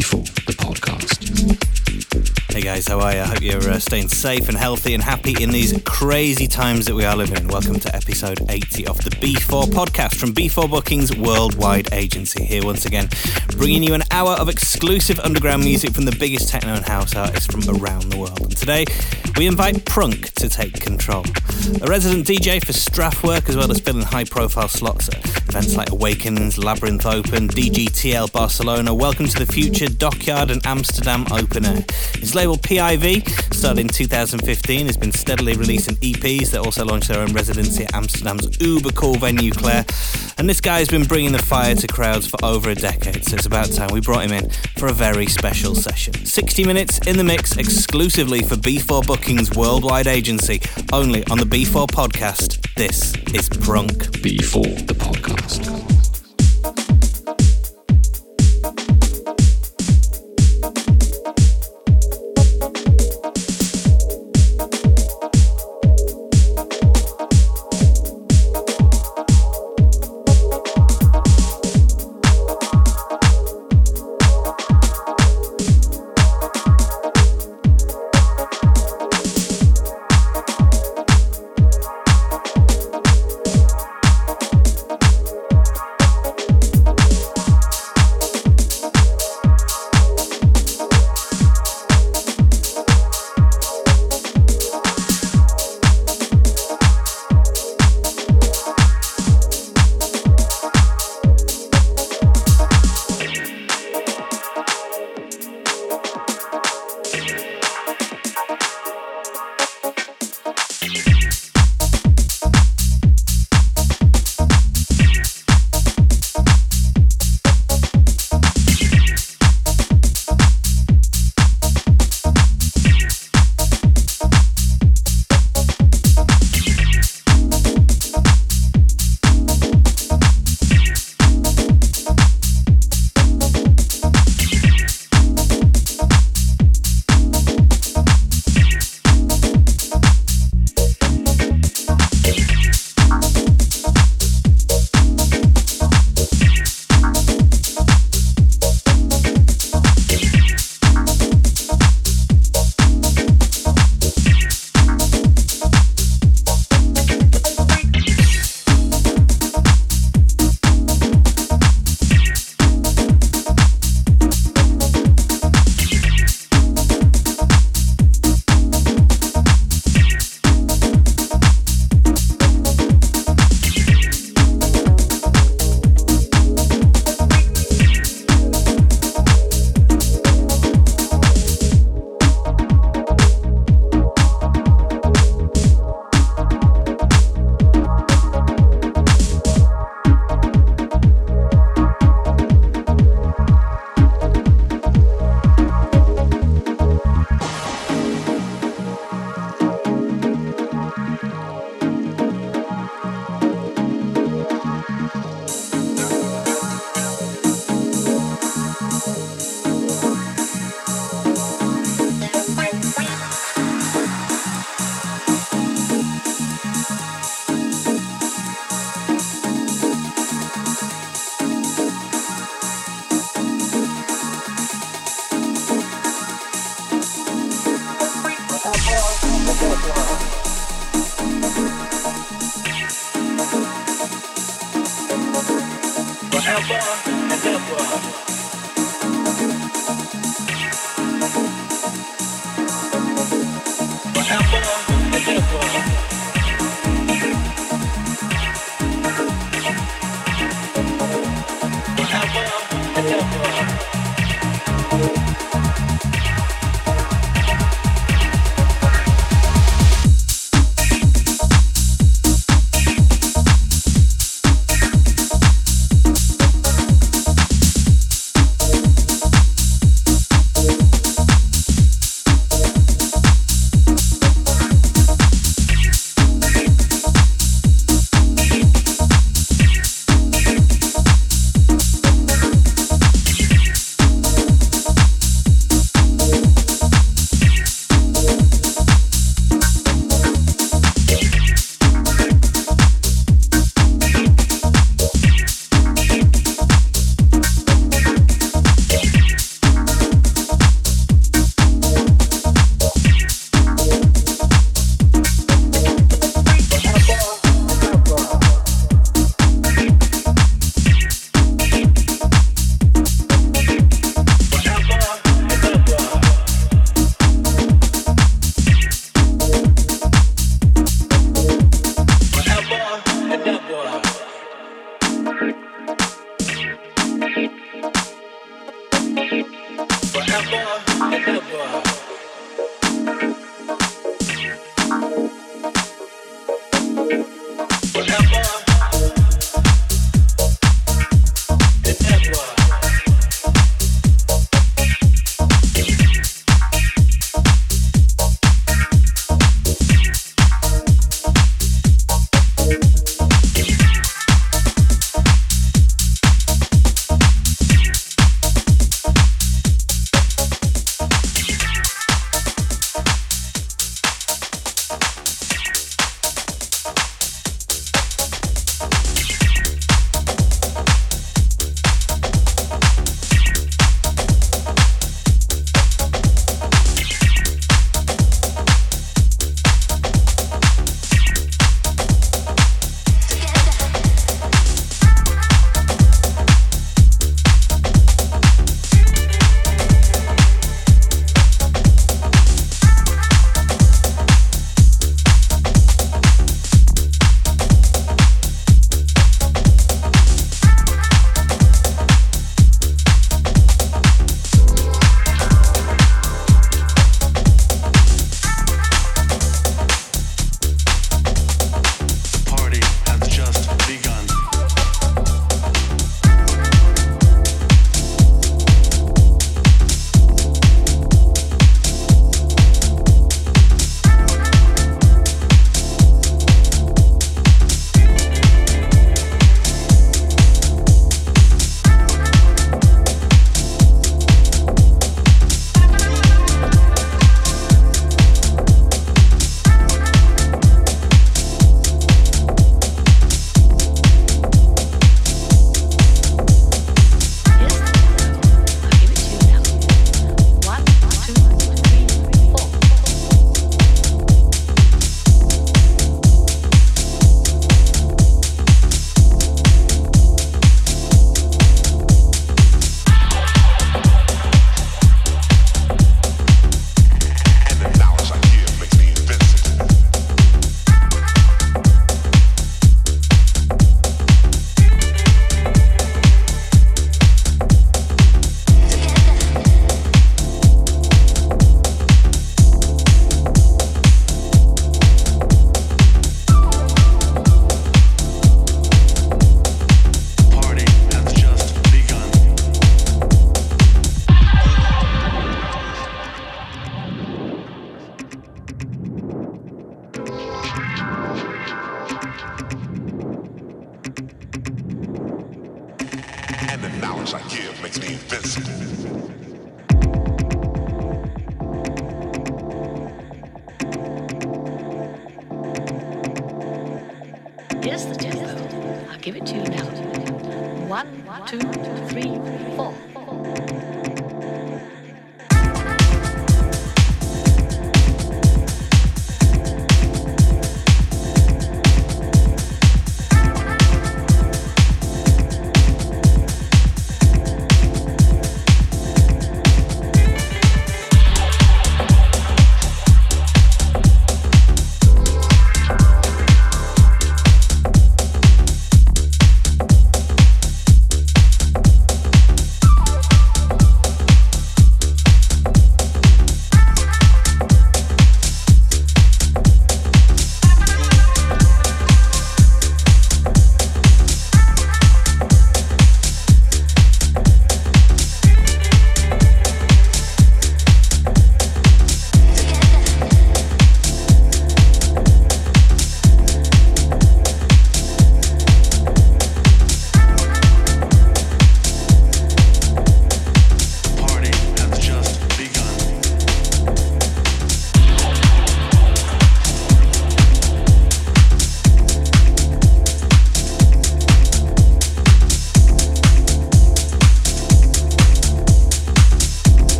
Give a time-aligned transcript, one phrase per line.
[0.00, 1.19] B4, the podcast.
[2.70, 3.18] Guys, how are you?
[3.18, 6.94] I hope you're uh, staying safe and healthy and happy in these crazy times that
[6.94, 7.48] we are living in.
[7.48, 12.44] Welcome to episode 80 of the B4 podcast from B4 Bookings Worldwide Agency.
[12.44, 13.08] Here once again,
[13.56, 17.52] bringing you an hour of exclusive underground music from the biggest techno and house artists
[17.52, 18.40] from around the world.
[18.40, 18.84] And today,
[19.36, 21.24] we invite Prunk to take control.
[21.82, 25.90] A resident DJ for Strafwerk, as well as filling high profile slots at events like
[25.90, 31.84] Awakens, Labyrinth Open, DGTL Barcelona, Welcome to the Future, Dockyard, and Amsterdam Open Air.
[32.14, 37.20] His label PIV, started in 2015, has been steadily releasing EPs that also launched their
[37.20, 39.84] own residency at Amsterdam's uber cool venue, Claire.
[40.38, 43.36] And this guy has been bringing the fire to crowds for over a decade, so
[43.36, 46.14] it's about time we brought him in for a very special session.
[46.14, 50.60] 60 minutes in the mix exclusively for B4 Bookings Worldwide Agency,
[50.92, 52.60] only on the B4 podcast.
[52.74, 54.10] This is Prunk.
[54.22, 55.99] B4, the podcast.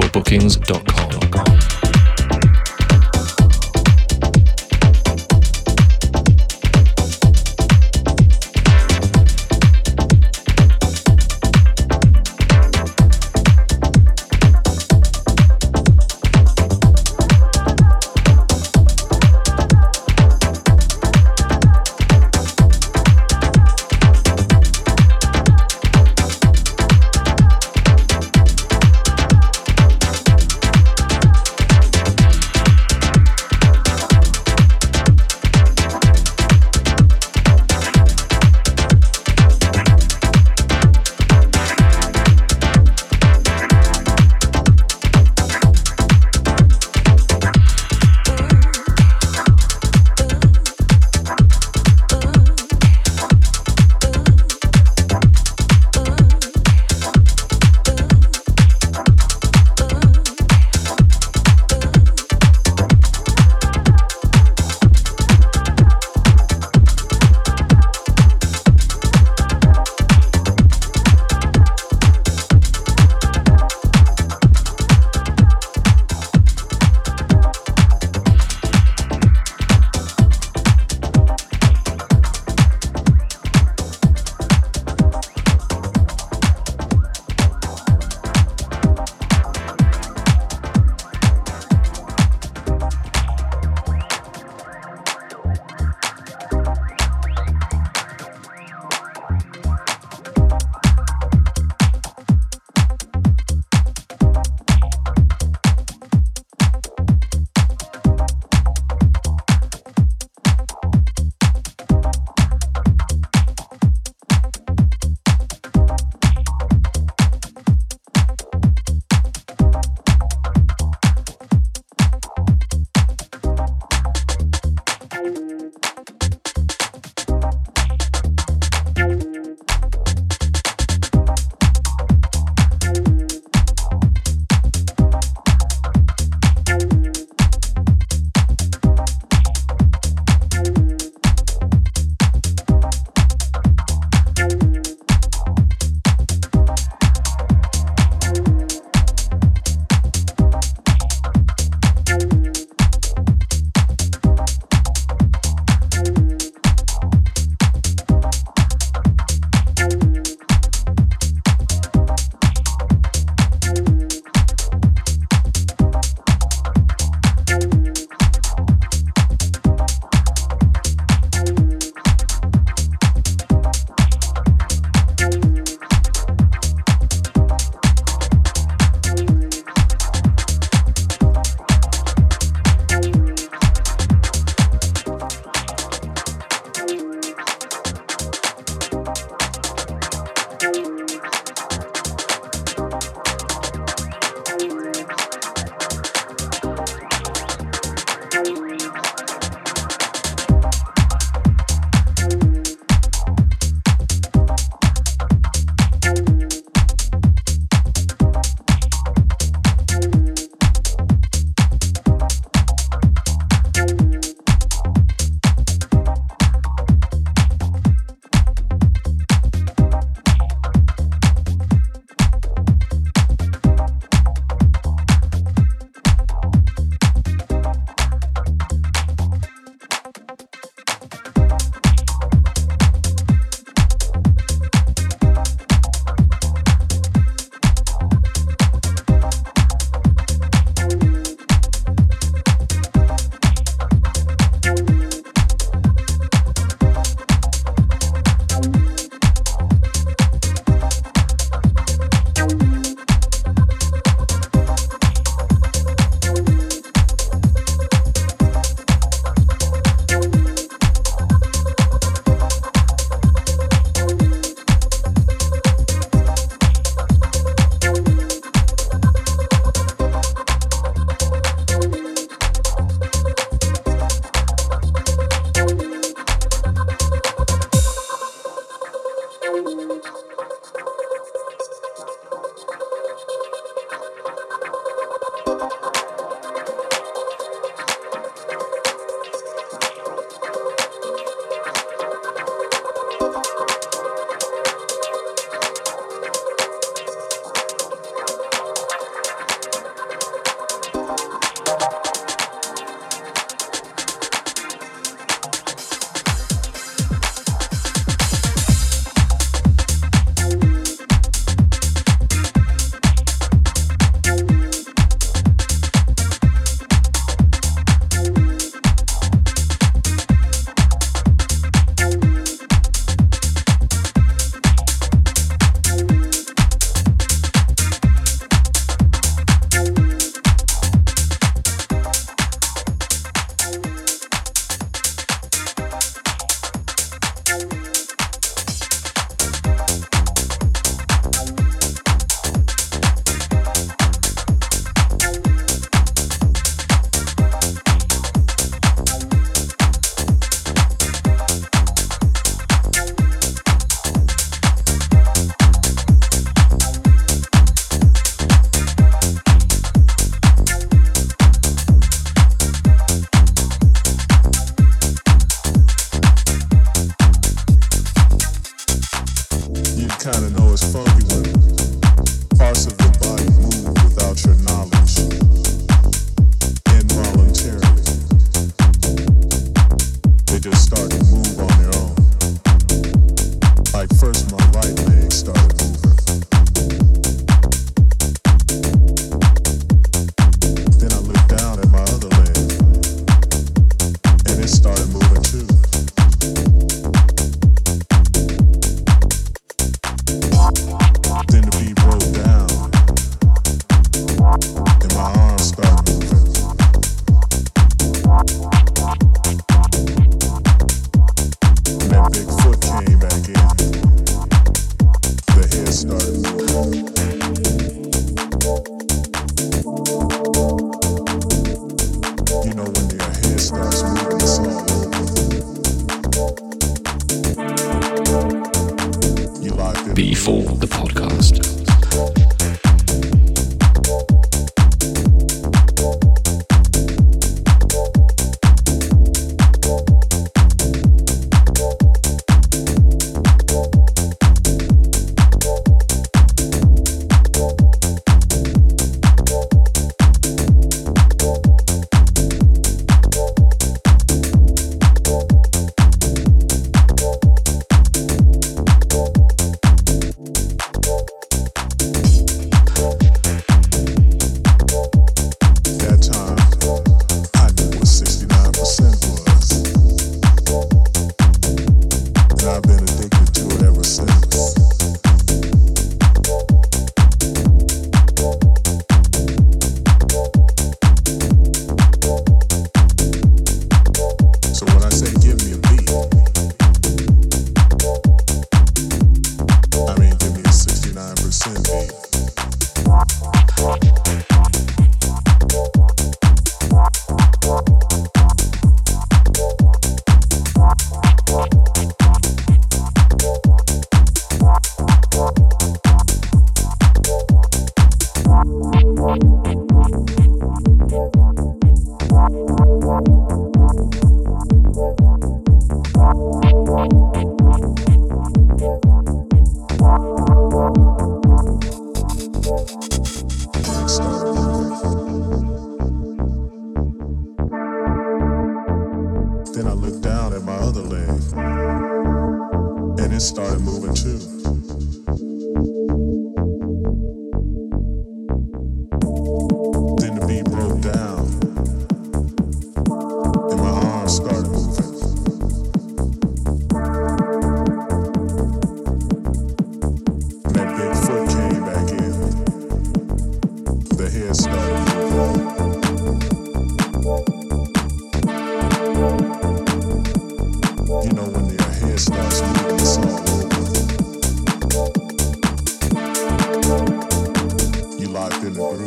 [0.00, 0.99] b4bookings.com.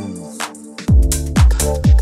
[0.03, 1.92] Sounds.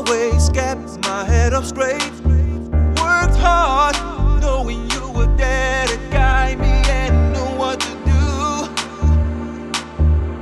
[0.00, 2.10] always kept my head up straight.
[3.02, 3.94] Worked hard,
[4.40, 8.22] knowing you were there to guide me and knew what to do.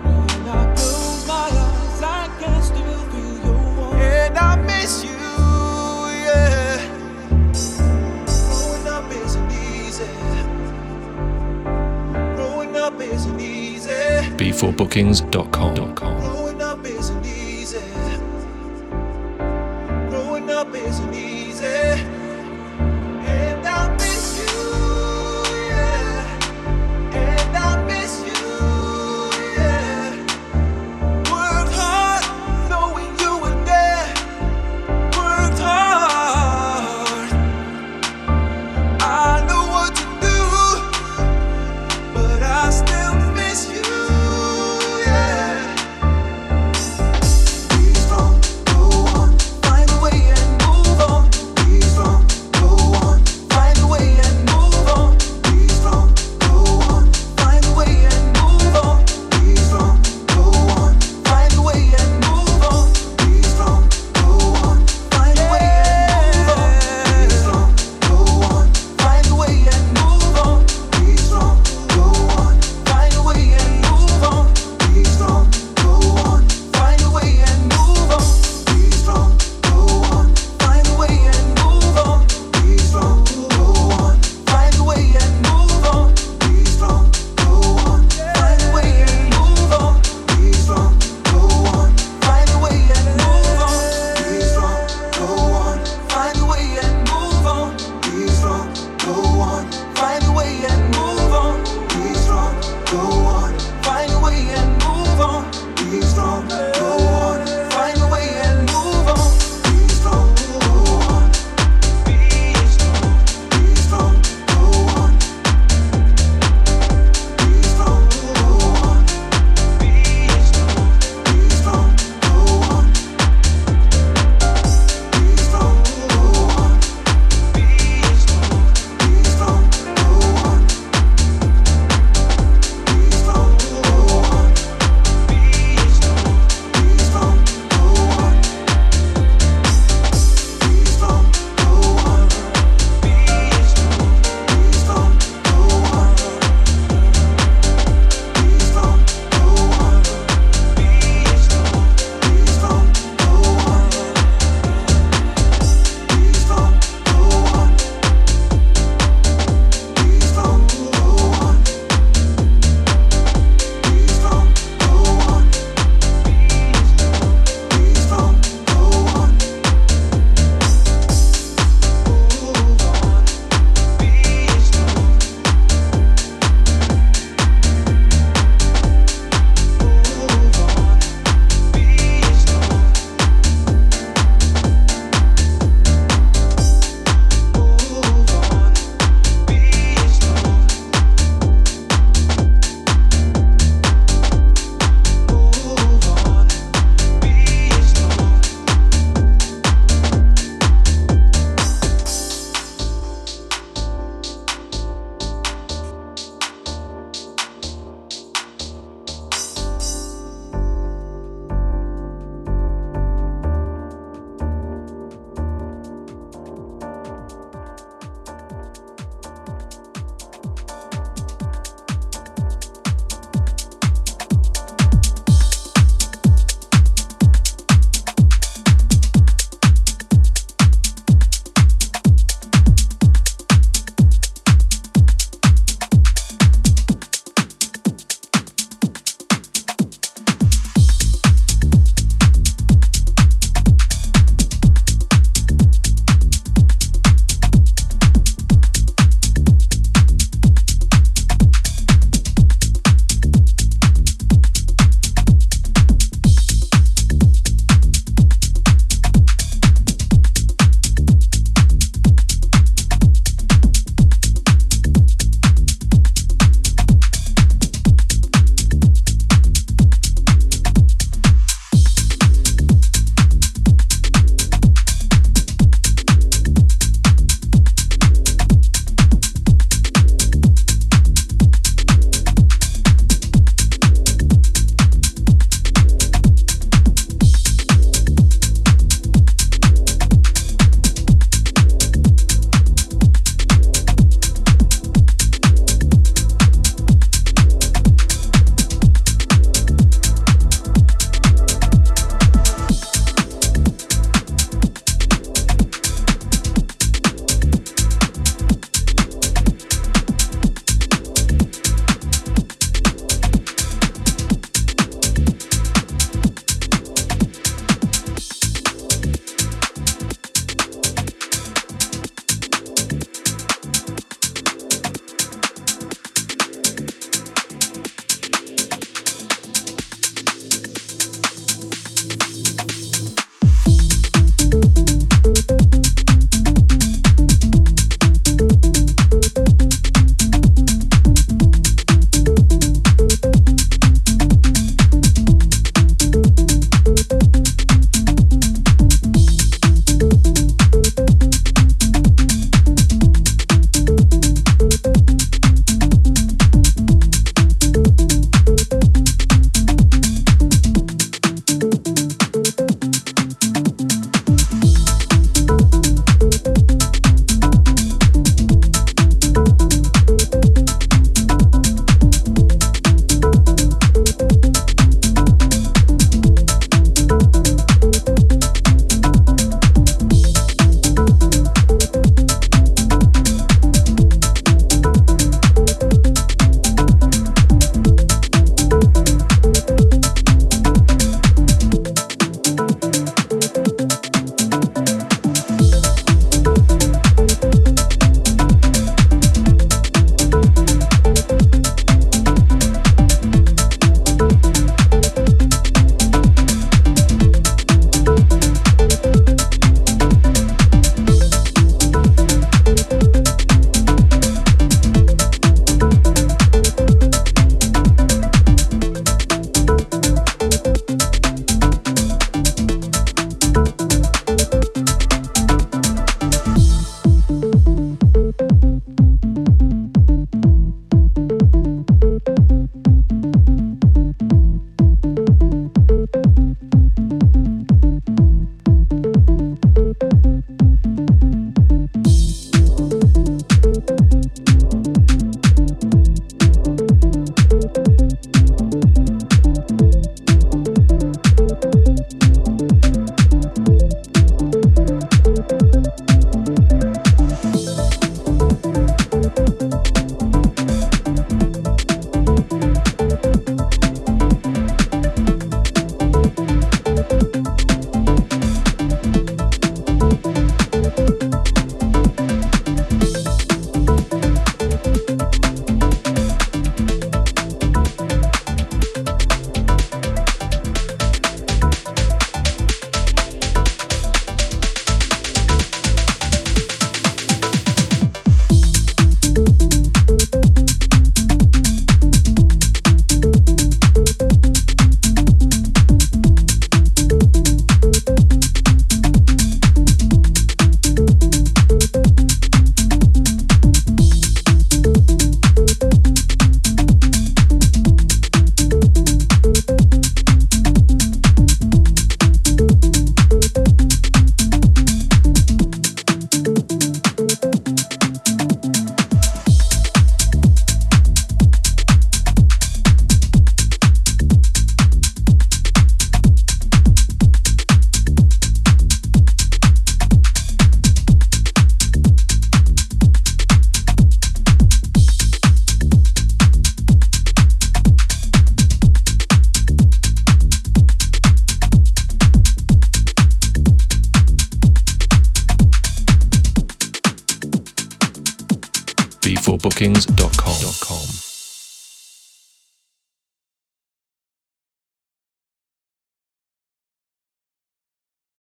[0.07, 4.01] When I close my eyes, I can still feel your warmth.
[4.01, 5.19] And I miss you,
[6.27, 6.79] yeah.
[8.47, 10.09] Growing up isn't easy.
[12.37, 13.91] Growing up isn't easy.
[14.39, 16.08] B4bookings.com.